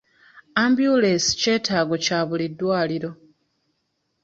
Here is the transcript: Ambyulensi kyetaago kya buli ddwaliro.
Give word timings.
Ambyulensi 0.63 1.29
kyetaago 1.39 1.95
kya 2.03 2.19
buli 2.27 2.47
ddwaliro. 2.51 3.11